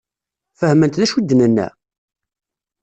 Fehment 0.59 0.95
d 0.97 1.01
acu 1.05 1.17
i 1.19 1.23
d-nenna? 1.29 1.67